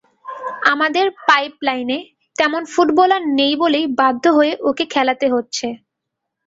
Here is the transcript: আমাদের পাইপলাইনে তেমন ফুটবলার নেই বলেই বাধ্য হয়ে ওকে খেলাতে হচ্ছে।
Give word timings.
আমাদের 0.71 1.05
পাইপলাইনে 1.27 1.97
তেমন 2.35 2.61
ফুটবলার 2.65 3.23
নেই 3.39 3.53
বলেই 3.61 3.85
বাধ্য 3.99 4.23
হয়ে 4.37 4.53
ওকে 4.69 4.85
খেলাতে 4.93 5.25
হচ্ছে। 5.33 5.67